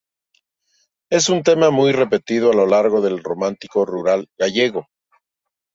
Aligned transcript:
Es 1.11 1.29
un 1.29 1.43
tema 1.43 1.69
muy 1.69 1.91
repetido 1.91 2.49
a 2.49 2.55
lo 2.55 2.65
largo 2.65 3.01
del 3.01 3.21
románico 3.21 3.85
rural 3.85 4.27
gallego. 4.35 4.87